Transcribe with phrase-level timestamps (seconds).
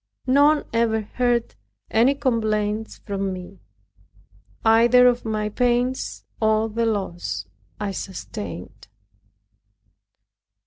[0.25, 1.53] None ever heard
[1.91, 3.59] any complaints from me,
[4.65, 7.45] either of my pains or the loss
[7.79, 8.87] I sustained.